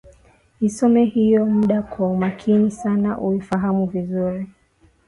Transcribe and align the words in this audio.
isome 0.61 1.05
hiyo 1.05 1.45
mada 1.45 1.81
kwa 1.81 2.07
umakini 2.07 2.71
sana 2.71 3.17
uifahamu 3.19 3.85
vizuri 3.85 4.47